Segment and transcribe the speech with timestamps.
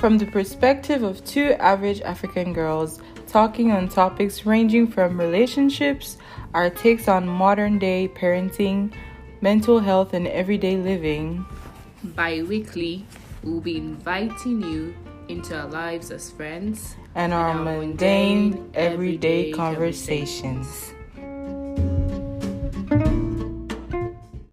[0.00, 6.16] from the perspective of two average African girls talking on topics ranging from relationships,
[6.54, 8.90] our takes on modern day parenting,
[9.42, 11.44] mental health, and everyday living.
[12.02, 13.04] Bi weekly,
[13.44, 14.94] we'll be inviting you
[15.28, 20.94] into our lives as friends and our mundane, everyday conversations.